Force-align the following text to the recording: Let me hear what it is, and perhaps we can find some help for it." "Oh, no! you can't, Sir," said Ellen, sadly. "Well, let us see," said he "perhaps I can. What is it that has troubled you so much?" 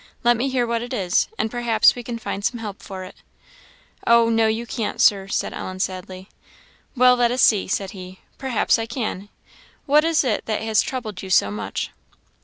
Let 0.23 0.35
me 0.35 0.49
hear 0.49 0.65
what 0.65 0.81
it 0.81 0.95
is, 0.95 1.27
and 1.37 1.51
perhaps 1.51 1.93
we 1.93 2.01
can 2.01 2.17
find 2.17 2.43
some 2.43 2.59
help 2.59 2.81
for 2.81 3.03
it." 3.03 3.17
"Oh, 4.07 4.29
no! 4.31 4.47
you 4.47 4.65
can't, 4.65 4.99
Sir," 4.99 5.27
said 5.27 5.53
Ellen, 5.53 5.79
sadly. 5.79 6.27
"Well, 6.95 7.15
let 7.15 7.29
us 7.29 7.43
see," 7.43 7.67
said 7.67 7.91
he 7.91 8.19
"perhaps 8.39 8.79
I 8.79 8.87
can. 8.87 9.29
What 9.85 10.03
is 10.03 10.23
it 10.23 10.47
that 10.47 10.63
has 10.63 10.81
troubled 10.81 11.21
you 11.21 11.29
so 11.29 11.51
much?" 11.51 11.91